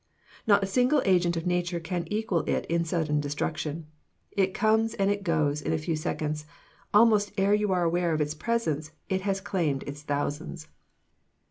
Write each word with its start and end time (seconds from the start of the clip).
Not 0.47 0.63
a 0.63 0.65
single 0.65 1.03
agent 1.05 1.37
of 1.37 1.45
nature 1.45 1.79
can 1.79 2.07
equal 2.09 2.39
it 2.49 2.65
in 2.65 2.83
sudden 2.83 3.19
destruction. 3.19 3.85
It 4.31 4.51
comes 4.55 4.95
and 4.95 5.11
it 5.11 5.21
goes 5.21 5.61
in 5.61 5.73
a 5.73 5.77
few 5.77 5.95
seconds; 5.95 6.47
almost 6.91 7.31
ere 7.37 7.53
you 7.53 7.71
are 7.71 7.83
aware 7.83 8.11
of 8.11 8.19
its 8.19 8.33
presence 8.33 8.93
it 9.09 9.21
has 9.21 9.39
claimed 9.39 9.83
its 9.83 10.01
thousands. 10.01 10.67